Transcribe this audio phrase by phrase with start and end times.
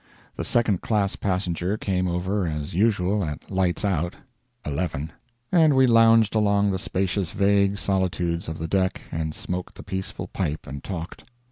[0.35, 4.15] The Second Class Passenger came over as usual at "lights out"
[4.65, 5.11] (11)
[5.51, 10.25] and we lounged along the spacious vague solitudes of the deck and smoked the peaceful
[10.25, 11.25] pipe and talked.